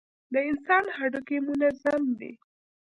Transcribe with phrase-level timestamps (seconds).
[0.33, 2.33] د انسان هډوکى منظم وي.